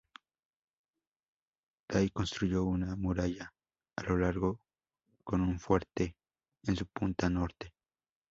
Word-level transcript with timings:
Day 1.87 2.09
construyó 2.09 2.63
una 2.63 2.95
muralla 2.95 3.53
a 3.95 4.01
lo 4.01 4.17
largo 4.17 4.59
con 5.23 5.41
un 5.41 5.59
fuerte 5.59 6.15
en 6.63 6.75
su 6.75 6.87
punta 6.87 7.29
norte. 7.29 7.71